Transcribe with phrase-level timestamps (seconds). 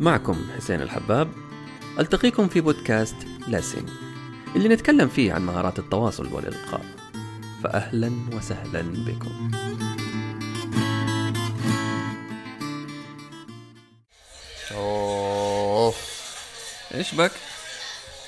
[0.00, 1.32] معكم حسين الحباب.
[1.98, 3.16] ألتقيكم في بودكاست
[3.48, 3.86] لاسين
[4.56, 6.84] اللي نتكلم فيه عن مهارات التواصل والإلقاء.
[7.64, 9.50] فأهلا وسهلا بكم.
[14.72, 15.96] أوف.
[16.94, 17.32] إيش بك؟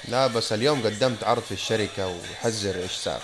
[0.08, 3.20] لا بس اليوم قدمت عرض في الشركة وحذر إيش صار.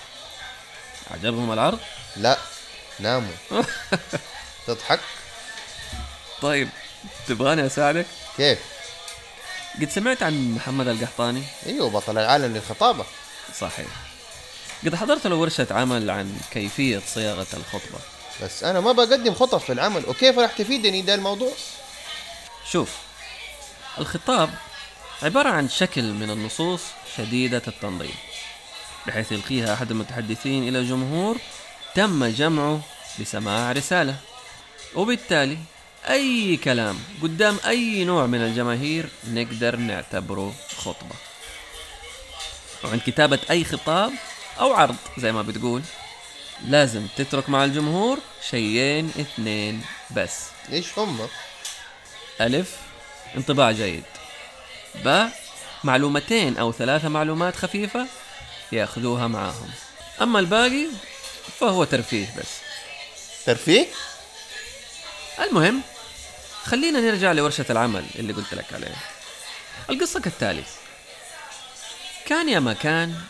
[1.11, 1.79] عجبهم العرض؟
[2.17, 2.39] لا
[3.01, 3.33] ناموا.
[4.67, 5.01] تضحك؟
[6.43, 6.69] طيب.
[7.29, 8.59] تبغاني أساعدك؟ كيف؟
[9.81, 13.05] قد سمعت عن محمد القحطاني؟ أيوه بطل العالم للخطابة.
[13.59, 13.87] صحيح.
[14.85, 17.99] قد حضرت له ورشة عمل عن كيفية صياغة الخطبة.
[18.43, 21.53] بس أنا ما بقدم خطب في العمل وكيف راح تفيدني ده الموضوع؟
[22.71, 22.91] شوف
[23.99, 24.51] الخطاب
[25.23, 26.81] عبارة عن شكل من النصوص
[27.17, 28.15] شديدة التنظيم
[29.07, 31.37] بحيث يلقيها أحد المتحدثين إلى جمهور
[31.95, 32.81] تم جمعه
[33.19, 34.17] لسماع رسالة
[34.95, 35.59] وبالتالي
[36.09, 36.99] أي كلام.
[37.23, 41.15] قدام أي نوع من الجماهير نقدر نعتبره خطبة.
[42.85, 44.13] وعند كتابة أي خطاب
[44.61, 45.83] أو عرض زي ما بتقول
[46.69, 48.19] لازم تترك مع الجمهور
[48.51, 50.47] شيئين اثنين بس.
[50.73, 51.29] إيش هم؟
[52.41, 52.77] ألف
[53.37, 54.05] انطباع جيد.
[55.05, 55.33] باء
[55.85, 58.07] معلومتين أو ثلاثة معلومات خفيفة
[58.73, 59.71] يأخذوها معاهم.
[60.23, 60.87] أما الباقي
[61.61, 62.49] فهو ترفيه بس.
[63.47, 63.87] ترفيه؟
[65.39, 65.81] المهم
[66.65, 69.01] خلينا نرجع لورشة العمل اللي قلت لك عليها
[69.91, 70.65] القصة كالتالي.
[72.27, 73.21] كان يا ما كان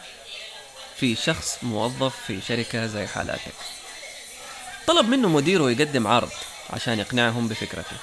[0.97, 3.55] في شخص موظف في شركة زي حالاتك.
[4.87, 6.31] طلب منه مديره يقدم عرض
[6.71, 7.97] عشان يقنعهم بفكرته.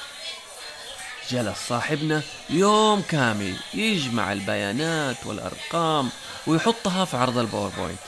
[1.30, 6.10] جلس صاحبنا يوم كامل يجمع البيانات والأرقام
[6.48, 8.00] ويحطها في عرض الباوربوينت.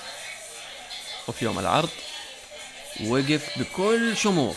[1.28, 1.89] وفي يوم العرض
[3.03, 4.56] وقف بكل شموخ.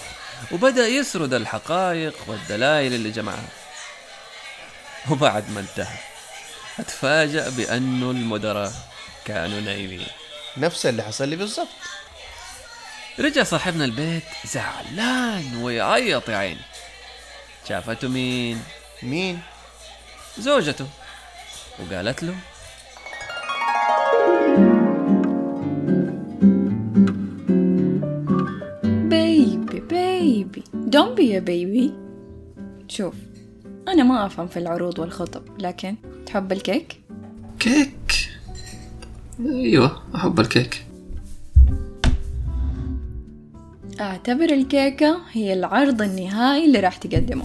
[0.52, 3.48] وبدأ يسرد الحقائق والدلائل اللي جمعها.
[5.10, 5.98] وبعد ما انتهى
[6.78, 8.72] أتفاجأ بأنه المدراء
[9.24, 10.06] كانوا نايمين.
[10.56, 11.68] نفس اللي حصل لي بالضبط.
[13.18, 16.60] رجع صاحبنا البيت زعلان ويعيط يا عيني
[17.68, 18.64] شافته مين؟
[19.02, 19.42] مين؟
[20.38, 20.88] زوجته.
[21.78, 22.34] وقالت له
[30.94, 31.90] don't be a baby.
[32.88, 33.14] شوف
[33.88, 35.96] أنا ما أفهم في العروض والخطب لكن
[36.26, 37.00] تحب الكيك؟
[37.58, 38.30] كيك؟
[39.40, 40.84] أيوه أحب الكيك.
[44.00, 47.44] أعتبر الكيكة هي العرض النهائي اللي راح تقدمه.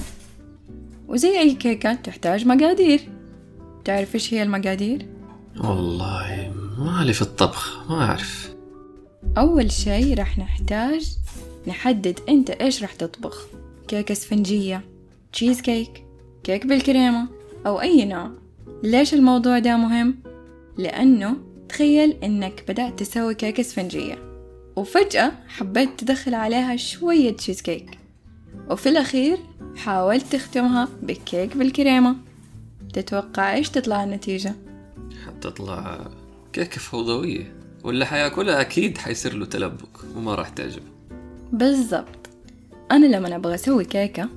[1.07, 3.01] وزي أي كيكة تحتاج مقادير.
[3.85, 5.05] تعرف إيش هي المقادير؟
[5.57, 8.55] والله مالي في الطبخ ما أعرف.
[9.37, 11.17] أول شي راح نحتاج
[11.69, 13.47] نحدد أنت إيش راح تطبخ.
[13.87, 14.81] كيكة إسفنجية
[15.33, 17.27] تشيز كيك بالكريمة
[17.65, 18.31] أو أي نوع.
[18.83, 20.15] ليش الموضوع ده مهم؟
[20.77, 21.37] لأنه
[21.69, 24.17] تخيل إنك بدأت تسوي كيكة إسفنجية
[24.75, 27.97] وفجأة حبيت تدخل عليها شوية تشيز كيك
[28.69, 29.37] وفي الأخير
[29.75, 32.15] حاولت تختمها بكيك بالكريمة.
[32.93, 34.55] تتوقع إيش تطلع النتيجة؟
[35.25, 36.07] حتطلع
[36.53, 37.53] كيكة فوضوية
[37.83, 40.98] واللي حياكلها أكيد حيصير له تلبك وما راح تعجبه
[41.51, 42.29] بالضبط.
[42.91, 44.29] أنا لما أبغى أسوي كيكة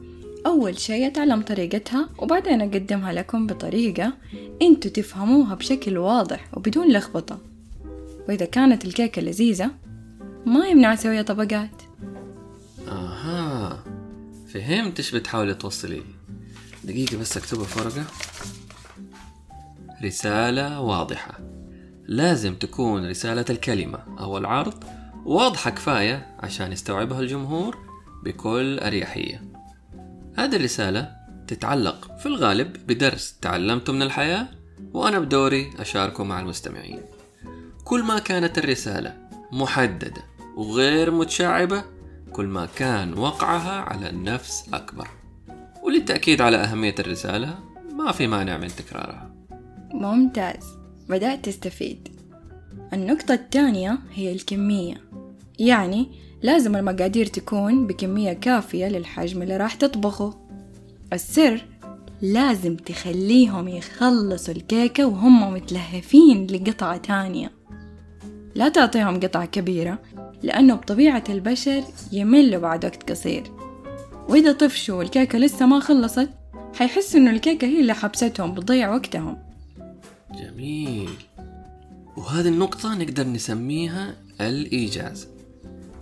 [0.47, 4.13] أول شي أتعلم طريقتها وبعدين أقدمها لكم بطريقة
[4.63, 7.39] أنتوا تفهموها بشكل واضح وبدون لخبطة.
[8.29, 9.71] وإذا كانت الكيكة لذيذة
[10.47, 11.83] ما يمنع أسويها طبقات.
[12.89, 13.85] آها
[14.49, 16.03] فهمت إيش بتحاولي توصلي
[16.85, 18.05] دقيقة بس أكتبها في ورقة
[20.05, 21.39] رسالة واضحة.
[22.07, 24.85] لازم تكون رسالة الكلمة أو العرض
[25.25, 27.79] واضحة كفاية عشان يستوعبها الجمهور
[28.25, 29.43] بكل أريحية.
[30.37, 31.17] هذه الرسالة
[31.47, 34.49] تتعلق في الغالب بدرس تعلمته من الحياة
[34.93, 37.01] وأنا بدوري أشاركه مع المستمعين.
[37.85, 39.17] كل ما كانت الرسالة
[39.53, 40.23] محددة
[40.57, 41.85] وغير متشعبة
[42.33, 45.09] كل ما كان وقعها على النفس أكبر.
[45.83, 47.59] وللتأكيد على أهمية الرسالة
[47.93, 49.35] ما في مانع من تكرارها.
[49.95, 50.79] ممتاز.
[51.09, 52.22] بدأت تستفيد.
[52.93, 55.01] النقطة الثانية هي الكمية.
[55.59, 56.09] يعني
[56.43, 60.35] لازم المقادير تكون بكمية كافية للحجم اللي راح تطبخه.
[61.13, 61.65] السر
[62.23, 67.51] لازم تخليهم يخلصوا الكيكة وهم متلهفين لقطعة تانية
[68.55, 69.99] لا تعطيهم قطعة كبيرة
[70.43, 71.83] لأنه بطبيعة البشر
[72.13, 73.43] يملوا بعد وقت قصير.
[74.29, 76.29] وإذا طفشوا والكيكة لسه ما خلصت
[76.75, 79.39] حيحسوا إنه الكيكة هي اللي حبستهم بتضيع وقتهم.
[80.35, 81.11] جميل.
[82.17, 85.29] وهذه النقطة نقدر نسميها الإيجاز.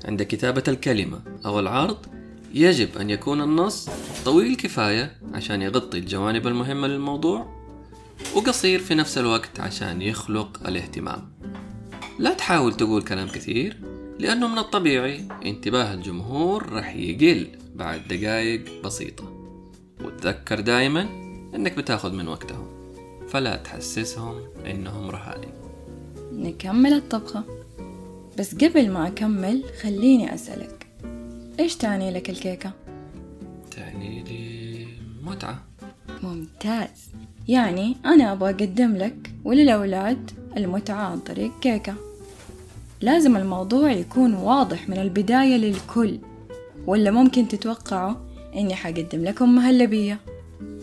[0.04, 2.06] عند كتابة الكلمة أو العرض
[2.54, 3.88] يجب أن يكون النص
[4.24, 7.60] طويل كفاية عشان يغطي الجوانب المهمة للموضوع
[8.34, 11.32] وقصير في نفس الوقت عشان يخلق الاهتمام.
[12.18, 13.76] لا تحاول تقول كلام كثير
[14.18, 19.32] لأنه من الطبيعي انتباه الجمهور رح يقل بعد دقائق بسيطة.
[20.04, 21.00] وتذكر دائما
[21.54, 22.66] إنك بتاخذ من وقتهم
[23.28, 25.59] فلا تحسسهم إنهم رهائن.
[26.32, 27.44] نكمل الطبخة.
[28.38, 30.86] بس قبل ما أكمل خليني أسألك.
[31.60, 32.72] إيش تعني لك الكيكة؟
[33.70, 34.86] تعني لي
[35.24, 35.62] متعة.
[36.22, 37.10] ممتاز.
[37.48, 41.94] يعني أنا أبغى أقدم لك وللأولاد المتعة عن طريق كيكة.
[43.00, 46.18] لازم الموضوع يكون واضح من البداية للكل.
[46.86, 48.14] ولا ممكن تتوقعوا
[48.54, 50.20] إني حقدم لكم مهلبية؟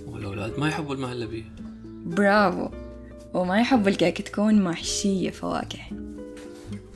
[0.08, 1.44] والأولاد ما يحبوا المهلبية.
[2.06, 2.70] برافو.
[3.38, 5.80] وما يحب الكيكة تكون محشية فواكه.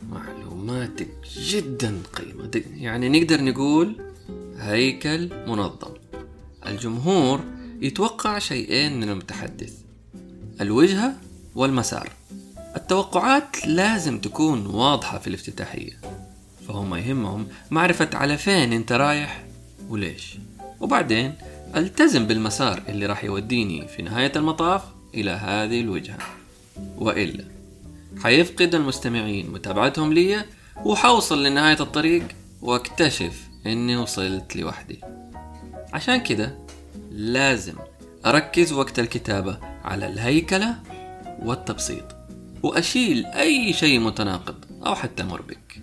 [0.09, 1.07] معلوماتك
[1.37, 3.95] جدا قيمة يعني نقدر نقول
[4.57, 5.93] هيكل منظم.
[6.67, 7.43] الجمهور
[7.81, 9.73] يتوقع شيئين من المتحدث
[10.61, 11.13] الوجهة
[11.55, 12.09] والمسار.
[12.75, 15.91] التوقعات لازم تكون واضحة في الافتتاحية.
[16.67, 19.43] فهم يهمهم معرفة على فين انت رايح
[19.89, 20.37] وليش.
[20.79, 21.33] وبعدين
[21.75, 24.81] التزم بالمسار اللي راح يوديني في نهاية المطاف
[25.13, 26.17] إلى هذه الوجهة
[26.97, 27.45] وإلا
[28.23, 30.45] حيفقد المستمعين متابعتهم لي
[30.85, 32.23] وحوصل لنهاية الطريق
[32.61, 34.99] واكتشف إني وصلت لوحدي
[35.93, 36.57] عشان كده
[37.11, 37.73] لازم
[38.25, 40.75] أركز وقت الكتابة على الهيكلة
[41.39, 42.05] والتبسيط
[42.63, 44.55] وأشيل أي شيء متناقض
[44.85, 45.81] أو حتى مربك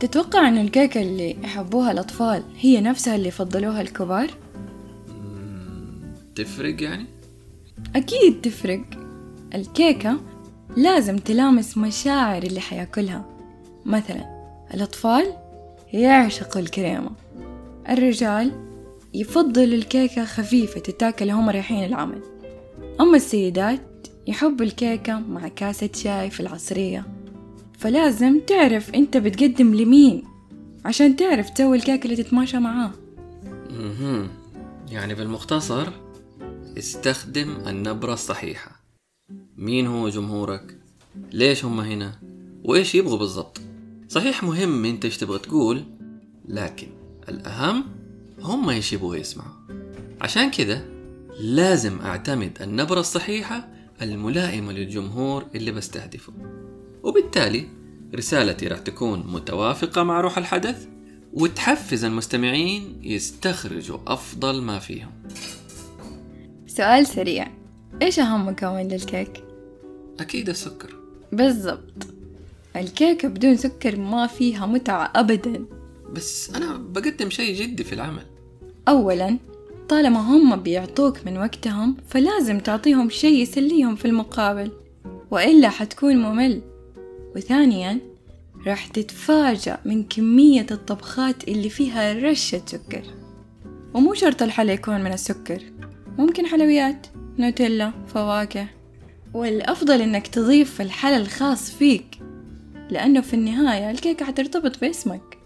[0.00, 4.30] تتوقع أن الكيكة اللي يحبوها الأطفال هي نفسها اللي يفضلوها الكبار؟
[6.34, 7.06] تفرق يعني؟
[7.96, 8.84] أكيد تفرق.
[9.54, 10.20] الكيكة
[10.76, 13.24] لازم تلامس مشاعر اللي حياكلها.
[13.84, 14.24] مثلا
[14.74, 15.32] الأطفال
[15.92, 17.10] يعشقوا الكريمة.
[17.88, 18.52] الرجال
[19.14, 22.20] يفضل الكيكة خفيفة تتاكل هم رايحين العمل.
[23.00, 23.80] أما السيدات
[24.26, 27.06] يحبوا الكيكة مع كاسة شاي في العصرية.
[27.78, 30.24] فلازم تعرف أنت بتقدم لمين
[30.84, 32.90] عشان تعرف تسوي الكيكة اللي تتماشى معاه.
[34.90, 35.88] يعني بالمختصر
[36.78, 38.84] استخدم النبرة الصحيحة.
[39.56, 40.78] مين هو جمهورك؟
[41.32, 42.20] ليش هم هنا؟
[42.64, 43.60] وإيش يبغوا بالضبط؟
[44.08, 45.84] صحيح مهم إنت إيش تبغى تقول
[46.48, 46.88] لكن
[47.28, 47.84] الأهم
[48.40, 49.54] هم إيش يبغوا يسمعوا.
[50.20, 50.84] عشان كذا
[51.40, 53.68] لازم أعتمد النبرة الصحيحة
[54.02, 56.32] الملائمة للجمهور اللي بستهدفه.
[57.02, 57.68] وبالتالي
[58.14, 60.86] رسالتي راح تكون متوافقة مع روح الحدث
[61.32, 65.10] وتحفز المستمعين يستخرجوا أفضل ما فيهم.
[66.76, 67.46] سؤال سريع.
[68.02, 69.44] إيش أهم مكون للكيك؟
[70.20, 70.96] أكيد السكر.
[71.32, 72.06] بالضبط.
[72.76, 75.64] الكيكة بدون سكر ما فيها متعة أبدا.
[76.12, 78.22] بس أنا بقدم شيء جدي في العمل.
[78.88, 79.38] أولا
[79.88, 84.70] طالما هم بيعطوك من وقتهم فلازم تعطيهم شيء يسليهم في المقابل
[85.30, 86.60] وإلا حتكون ممل.
[87.36, 87.98] وثانيا
[88.66, 93.02] راح تتفاجأ من كمية الطبخات اللي فيها رشة سكر.
[93.94, 95.62] ومو شرط الحلا يكون من السكر.
[96.18, 97.06] ممكن حلويات
[97.38, 98.66] نوتيلا فواكه.
[99.34, 102.18] والأفضل إنك تضيف الحلا الخاص فيك
[102.90, 105.38] لأنه في النهاية الكيكة حترتبط باسمك.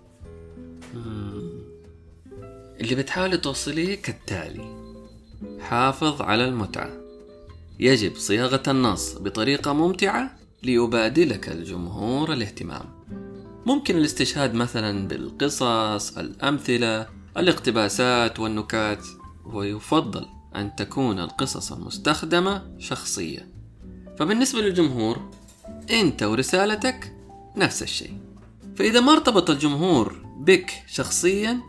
[2.81, 4.79] اللي بتحاولي توصليه كالتالي.
[5.61, 6.91] حافظ على المتعة.
[7.81, 12.85] يجب صياغة النص بطريقة ممتعة ليبادلك الجمهور الاهتمام.
[13.67, 19.07] ممكن الاستشهاد مثلا بالقصص الأمثلة الاقتباسات والنكات
[19.45, 20.27] ويفضل
[20.57, 23.49] أن تكون القصص المستخدمة شخصية.
[24.19, 25.31] فبالنسبة للجمهور
[25.91, 27.17] أنت ورسالتك
[27.57, 28.19] نفس الشيء.
[28.77, 31.61] فإذا ما ارتبط الجمهور بك شخصيا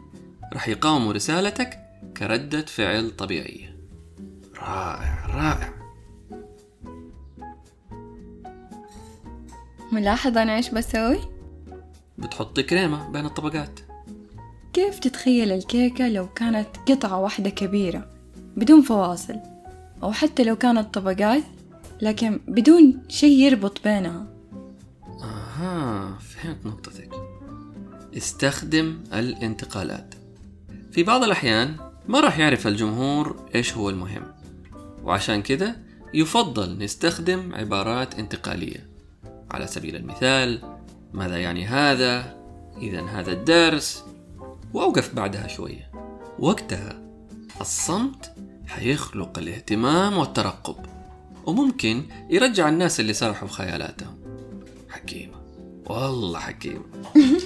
[0.53, 1.79] رح يقاوموا رسالتك
[2.17, 3.75] كردة فعل طبيعية.
[4.57, 5.73] رائع رائع.
[9.91, 11.19] ملاحظ أنا إيش بسوي؟
[12.17, 13.79] بتحطي كريمة بين الطبقات.
[14.73, 18.18] كيف تتخيل الكيكة لو كانت قطعة واحدة كبيرة؟
[18.59, 19.39] بدون فواصل
[20.03, 21.43] أو حتى لو كانت طبقات
[22.01, 24.27] لكن بدون شيء يربط بينها.
[25.23, 27.09] أها فهمت نقطتك.
[28.17, 30.15] استخدم الانتقالات.
[30.91, 31.75] في بعض الأحيان
[32.07, 34.23] ما راح يعرف الجمهور إيش هو المهم
[35.03, 35.75] وعشان كده
[36.13, 38.89] يفضل نستخدم عبارات انتقالية.
[39.51, 40.61] على سبيل المثال
[41.13, 42.35] ماذا يعني هذا؟
[42.81, 44.03] إذا هذا الدرس.
[44.73, 45.91] وأوقف بعدها شوية.
[46.39, 46.99] وقتها
[47.61, 48.31] الصمت
[48.69, 50.75] حيخلق الاهتمام والترقب.
[51.45, 54.17] وممكن يرجع الناس اللي سرحوا في خيالاتهم
[54.89, 55.33] حكيمة
[55.85, 56.83] والله حكيمة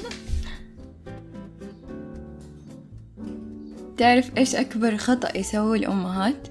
[3.98, 6.48] تعرف إيش أكبر خطأ يسووه الأمهات؟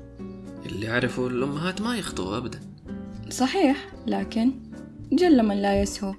[0.66, 2.60] اللي يعرفوا الأمهات ما يخطئوا أبدا.
[3.30, 3.76] صحيح
[4.06, 4.52] لكن
[5.12, 6.14] جل من لا يسهو.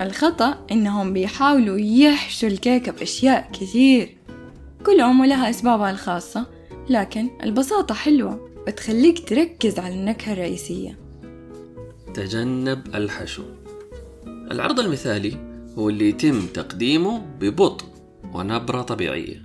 [0.00, 4.16] الخطأ إنهم بيحاولوا يحشوا الكيكة بأشياء كثير.
[4.86, 6.46] كل أم لها أسبابها الخاصة.
[6.90, 10.98] لكن البساطة حلوة بتخليك تركز على النكهة الرئيسية.
[12.14, 13.42] تجنب الحشو.
[14.26, 15.36] العرض المثالي
[15.78, 17.84] هو اللي يتم تقديمه ببطء
[18.34, 19.42] ونبرة طبيعية.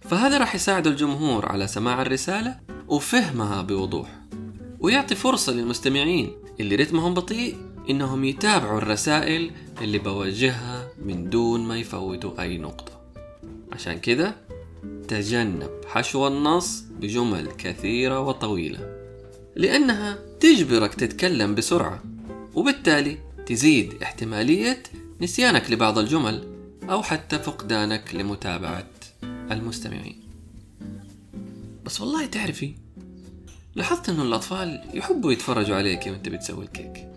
[0.00, 2.56] فهذا راح يساعد الجمهور على سماع الرسالة
[2.88, 4.20] وفهمها بوضوح
[4.80, 7.56] ويعطي فرصة للمستمعين اللي رتمهم بطيء
[7.90, 9.50] إنهم يتابعوا الرسائل
[9.82, 13.00] اللي بوجهها من دون ما يفوتوا أي نقطة.
[13.72, 14.34] عشان كذا
[15.08, 18.96] تجنب حشو النص بجمل كثيرة وطويلة
[19.56, 22.02] لأنها تجبرك تتكلم بسرعة
[22.54, 24.82] وبالتالي تزيد احتمالية
[25.20, 26.48] نسيانك لبعض الجمل
[26.90, 28.86] أو حتى فقدانك لمتابعة
[29.24, 30.20] المستمعين.
[31.84, 32.74] بس والله تعرفي
[33.74, 37.08] لاحظت إنه الأطفال يحبوا يتفرجوا عليك وأنت بتسوي الكيك.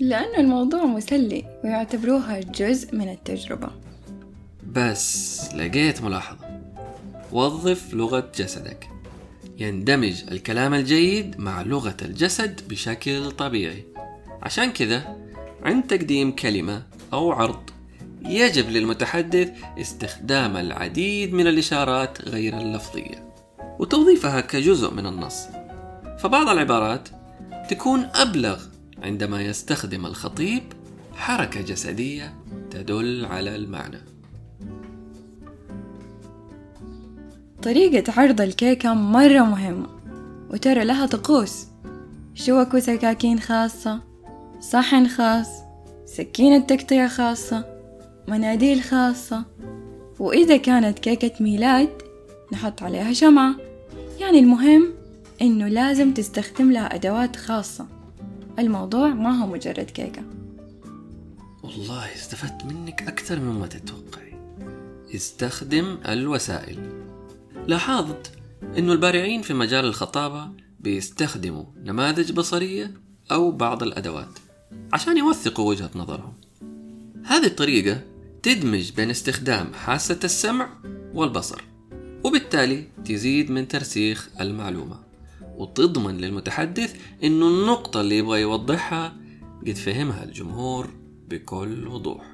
[0.00, 3.70] لأنه الموضوع مسلي ويعتبروها جزء من التجربة.
[4.72, 6.45] بس لقيت ملاحظة.
[7.32, 8.88] وظف لغة جسدك.
[9.58, 13.84] يندمج الكلام الجيد مع لغة الجسد بشكل طبيعي.
[14.42, 15.16] عشان كذا
[15.62, 17.70] عند تقديم كلمة أو عرض
[18.24, 23.32] يجب للمتحدث استخدام العديد من الإشارات غير اللفظية
[23.78, 25.46] وتوظيفها كجزء من النص.
[26.18, 27.08] فبعض العبارات
[27.70, 28.62] تكون أبلغ
[29.02, 30.62] عندما يستخدم الخطيب
[31.14, 32.34] حركة جسدية
[32.70, 34.15] تدل على المعنى.
[37.66, 39.86] طريقة عرض الكيكة مرة مهمة
[40.50, 41.66] وترى لها طقوس.
[42.34, 44.00] شوك وسكاكين خاصة
[44.60, 45.48] صحن خاص
[46.04, 47.64] سكينة تقطيع خاصة
[48.28, 49.44] مناديل خاصة.
[50.18, 51.88] وإذا كانت كيكة ميلاد
[52.52, 53.56] نحط عليها شمعة.
[54.20, 54.94] يعني المهم
[55.42, 57.86] إنه لازم تستخدم لها أدوات خاصة.
[58.58, 60.22] الموضوع ما هو مجرد كيكة.
[61.62, 64.34] والله استفدت منك أكثر مما تتوقعي.
[65.14, 67.05] استخدم الوسائل.
[67.68, 68.32] لاحظت
[68.78, 70.48] أنه البارعين في مجال الخطابة
[70.80, 72.94] بيستخدموا نماذج بصرية
[73.32, 74.38] أو بعض الأدوات
[74.92, 76.32] عشان يوثقوا وجهة نظرهم.
[77.24, 78.00] هذه الطريقة
[78.42, 80.68] تدمج بين استخدام حاسة السمع
[81.14, 81.64] والبصر
[82.24, 85.06] وبالتالي تزيد من ترسيخ المعلومة.
[85.56, 89.16] وتضمن للمتحدث إنه النقطة اللي يبغى يوضحها
[89.66, 90.90] قد فهمها الجمهور
[91.28, 92.26] بكل وضوح.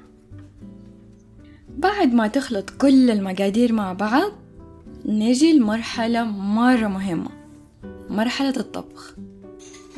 [1.77, 4.42] بعد ما تخلط كل المقادير مع بعض
[5.05, 7.29] نجي لمرحلة مرة مهمة.
[8.09, 9.15] مرحلة الطبخ.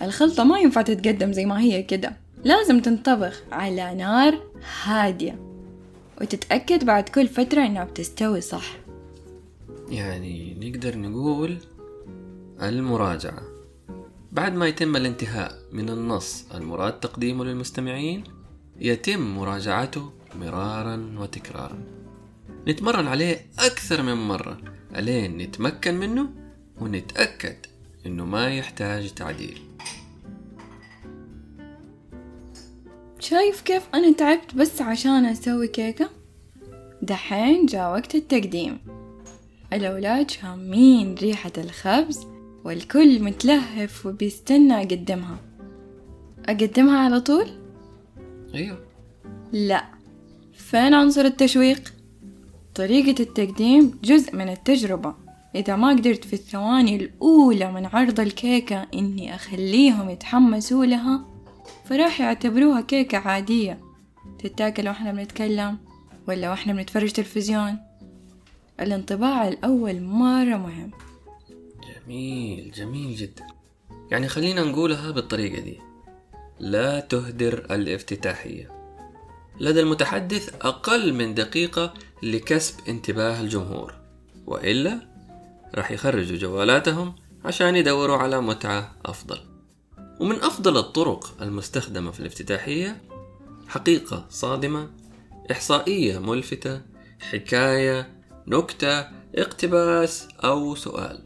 [0.02, 2.18] الخلطة ما ينفع تتقدم زي ما هي كده.
[2.44, 4.40] لازم تنطبخ على نار
[4.84, 5.40] هادية.
[6.22, 8.78] وتتأكد بعد كل فترة إنها بتستوي صح.
[9.90, 11.58] يعني نقدر نقول
[12.62, 13.42] المراجعة.
[14.32, 18.24] بعد ما يتم الانتهاء من النص المراد تقديمه للمستمعين
[18.80, 21.95] يتم مراجعته مرارا وتكرارا.
[22.68, 24.58] نتمرن عليه أكثر من مرة
[24.96, 26.30] ألين نتمكن منه
[26.82, 27.56] ونتأكد
[28.06, 29.60] إنه ما يحتاج تعديل
[33.20, 36.10] شايف كيف أنا تعبت بس عشان أسوي كيكة؟
[37.02, 38.80] دحين جا وقت التقديم
[39.74, 42.28] الأولاد شامين ريحة الخبز
[42.64, 45.38] والكل متلهف وبيستنى أقدمها
[46.46, 47.48] أقدمها على طول؟
[48.54, 48.86] أيوه
[49.52, 49.86] لا
[50.54, 51.95] فين عنصر التشويق؟
[52.76, 55.16] طريقة التقديم جزء من التجربة.
[55.56, 61.26] إذا ما قدرت في الثواني الأولى من عرض الكيكة إني أخليهم يتحمسوا لها
[61.86, 63.80] فراح يعتبروها كيكة عادية.
[64.40, 65.78] تتاكل وإحنا بنتكلم
[66.28, 67.78] ولا وإحنا بنتفرج تلفزيون؟
[68.80, 70.92] الانطباع الأول مرة مهم.
[72.08, 73.48] جميل جميل جدا.
[74.12, 75.80] يعني خلينا نقولها بالطريقة دي.
[76.60, 78.75] لا تهدر الافتتاحية.
[79.60, 81.94] لدى المتحدث أقل من دقيقة
[82.24, 83.94] لكسب انتباه الجمهور
[84.46, 85.00] وإلا
[85.76, 89.40] راح يخرجوا جوالاتهم عشان يدوروا على متعة أفضل.
[90.20, 93.02] ومن أفضل الطرق المستخدمة في الافتتاحية
[93.68, 94.90] حقيقة صادمة
[95.52, 96.82] إحصائية ملفتة
[97.20, 98.10] حكاية
[98.48, 101.20] نكتة اقتباس أو سؤال.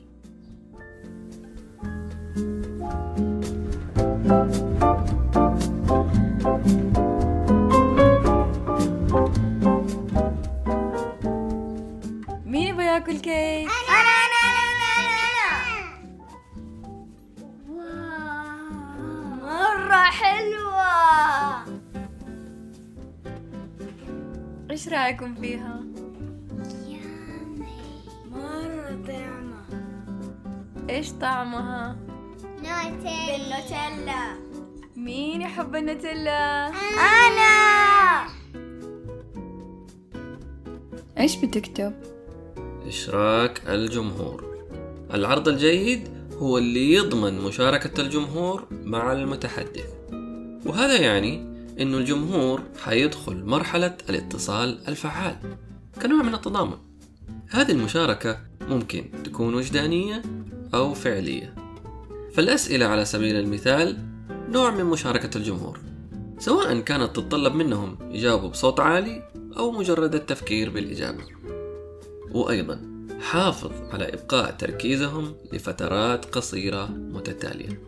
[4.30, 4.69] مين
[24.80, 25.82] إيش رأيكم فيها؟
[28.32, 28.90] مرة
[30.90, 31.98] إيش طعمها؟
[32.58, 34.36] نوتيلا بالنوتيلا
[34.96, 36.68] مين يحب النوتيلا؟
[36.98, 38.28] أنا
[41.18, 41.94] إيش بتكتب؟
[42.88, 44.58] إشراك الجمهور
[45.14, 49.94] العرض الجيد هو اللي يضمن مشاركة الجمهور مع المتحدث
[50.66, 51.49] وهذا يعني
[51.80, 55.36] أنه الجمهور حيدخل مرحلة الاتصال الفعال
[56.02, 56.78] كنوع من التضامن.
[57.50, 60.22] هذه المشاركة ممكن تكون وجدانية
[60.74, 61.56] أو فعلية.
[62.34, 63.98] فالأسئلة على سبيل المثال
[64.50, 65.80] نوع من مشاركة الجمهور.
[66.40, 71.24] سواء كانت تتطلب منهم يجاوبوا بصوت عالي أو مجرد التفكير بالإجابة.
[72.32, 72.89] وأيضا
[73.22, 77.82] حافظ على إبقاء تركيزهم لفترات قصيرة متتالية.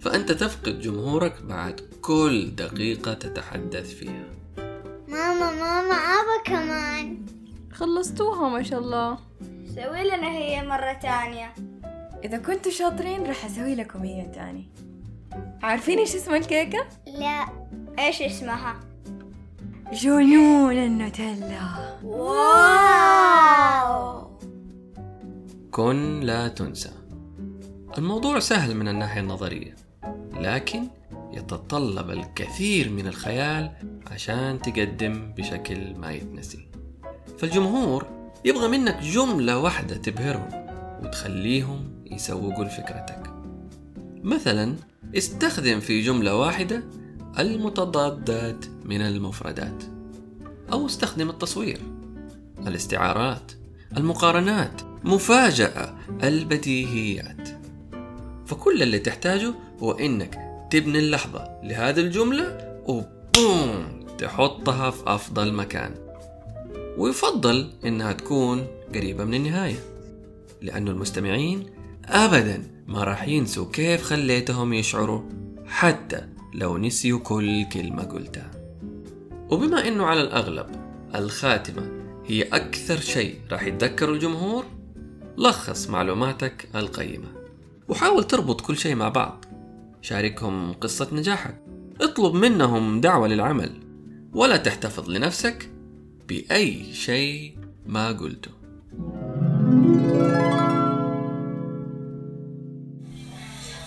[0.00, 4.24] فأنت تفقد جمهورك بعد كل دقيقة تتحدث فيها.
[5.08, 7.26] ماما ماما أبا كمان.
[7.72, 9.18] خلصتوها ما شاء الله.
[9.74, 11.54] سوي لنا هي مرة تانية.
[12.24, 14.68] إذا كنتوا شاطرين راح أسوي لكم هي تاني
[15.62, 17.46] عارفين إيش اسم الكيكة؟ لا.
[17.98, 18.80] إيش اسمها؟
[19.92, 21.98] جنون النوتيلا.
[22.04, 23.52] واو!
[25.72, 26.90] كن لا تنسى.
[27.98, 29.76] الموضوع سهل من الناحية النظرية
[30.32, 30.88] لكن
[31.32, 33.70] يتطلب الكثير من الخيال
[34.10, 36.68] عشان تقدم بشكل ما يتنسي.
[37.38, 38.06] فالجمهور
[38.44, 40.66] يبغى منك جملة واحدة تبهرهم
[41.02, 43.32] وتخليهم يسوقوا لفكرتك
[44.22, 44.76] مثلا
[45.16, 46.84] استخدم في جملة واحدة
[47.38, 49.84] المتضادات من المفردات
[50.72, 51.80] أو استخدم التصوير
[52.66, 53.52] الاستعارات
[53.96, 55.94] المقارنات مفاجأة
[56.24, 57.48] البديهيات.
[58.46, 60.38] فكل اللي تحتاجه هو إنك
[60.70, 65.94] تبني اللحظة لهذه الجملة وبوم تحطها في أفضل مكان.
[66.98, 69.78] ويفضل إنها تكون قريبة من النهاية
[70.62, 71.66] لأنه المستمعين
[72.04, 75.22] أبدا ما راح ينسوا كيف خليتهم يشعروا
[75.66, 78.50] حتى لو نسيوا كل كلمة قلتها.
[79.50, 80.66] وبما إنه على الأغلب
[81.14, 81.90] الخاتمة
[82.26, 84.64] هي أكثر شيء راح يتذكر الجمهور
[85.38, 87.28] لخص معلوماتك القيمة
[87.88, 89.44] وحاول تربط كل شيء مع بعض.
[90.02, 91.62] شاركهم قصة نجاحك.
[92.00, 93.80] اطلب منهم دعوة للعمل.
[94.32, 95.70] ولا تحتفظ لنفسك
[96.28, 98.50] بأي شيء ما قلته.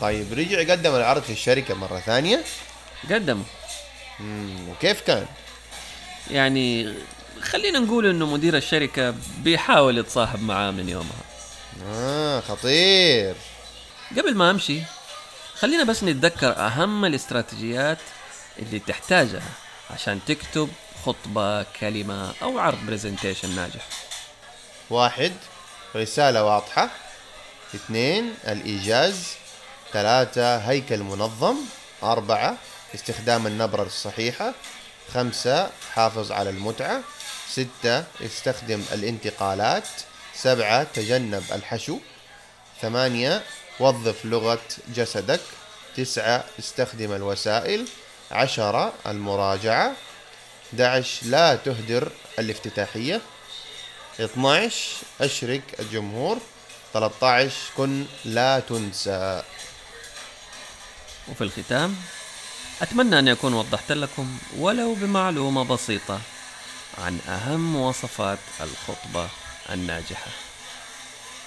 [0.02, 2.44] طيب رجع قدم العرض في الشركة مرة ثانية.
[4.20, 4.70] مم.
[4.70, 5.26] وكيف كان؟
[6.32, 6.94] يعني
[7.42, 11.35] خلينا نقول إنه مدير الشركة بيحاول يتصاحب معاه من يومها.
[11.84, 13.36] آه خطير.
[14.18, 14.82] قبل ما أمشي
[15.60, 17.98] خلينا بس نتذكر أهم الاستراتيجيات
[18.60, 19.50] اللي تحتاجها
[19.92, 20.70] عشان تكتب
[21.06, 23.88] خطبة كلمة أو عرض برزنتيشن ناجح.
[24.90, 25.34] واحد
[25.96, 26.90] رسالة واضحة.
[27.76, 29.28] اثنين الإيجاز.
[29.94, 31.56] ثلاثة هيكل منظم.
[32.04, 32.58] أربعة
[32.96, 34.54] استخدام النبرة الصحيحة.
[35.14, 37.02] خمسة حافظ على المتعة.
[37.50, 39.88] ستة استخدم الانتقالات.
[40.36, 42.00] سبعة تجنب الحشو.
[42.82, 43.44] ثمانية
[43.80, 44.62] وظف لغة
[44.96, 45.42] جسدك.
[45.98, 47.88] تسعة استخدم الوسائل.
[48.32, 49.92] عشرة المراجعة.
[50.74, 53.22] 11 لا تهدر الافتتاحية.
[54.20, 56.38] 12 أشرك الجمهور.
[56.94, 59.44] 13 كن لا تنسى.
[61.28, 61.96] وفي الختام
[62.82, 66.22] أتمنى أن أكون وضحت لكم ولو بمعلومة بسيطة
[66.98, 69.30] عن أهم مواصفات الخطبة.
[69.70, 70.32] الناجحة.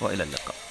[0.01, 0.68] وإلى اللقاء.